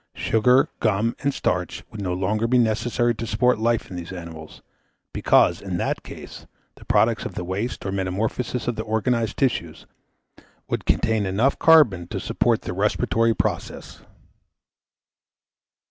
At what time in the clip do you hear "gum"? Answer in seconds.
0.79-1.15